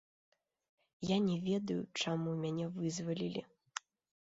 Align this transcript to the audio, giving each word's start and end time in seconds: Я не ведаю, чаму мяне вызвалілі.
Я 1.07 1.17
не 1.27 1.35
ведаю, 1.49 1.77
чаму 2.03 2.35
мяне 2.41 2.65
вызвалілі. 2.81 3.47